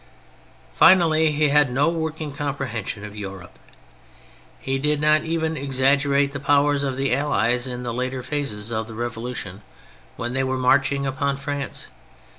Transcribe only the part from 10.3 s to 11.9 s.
they were marching upon France.